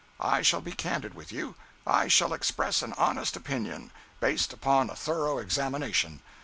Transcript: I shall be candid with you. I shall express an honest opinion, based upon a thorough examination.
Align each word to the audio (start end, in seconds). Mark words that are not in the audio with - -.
I 0.19 0.41
shall 0.41 0.61
be 0.61 0.71
candid 0.71 1.13
with 1.13 1.31
you. 1.31 1.53
I 1.85 2.07
shall 2.07 2.33
express 2.33 2.81
an 2.81 2.93
honest 2.97 3.35
opinion, 3.37 3.91
based 4.19 4.51
upon 4.51 4.89
a 4.89 4.95
thorough 4.95 5.37
examination. 5.37 6.21